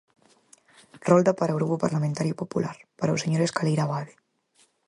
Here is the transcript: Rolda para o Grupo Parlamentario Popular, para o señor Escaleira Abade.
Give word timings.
Rolda 1.09 1.31
para 1.39 1.53
o 1.55 1.59
Grupo 1.59 1.81
Parlamentario 1.85 2.39
Popular, 2.41 2.77
para 2.99 3.15
o 3.15 3.21
señor 3.23 3.41
Escaleira 3.43 3.83
Abade. 3.85 4.13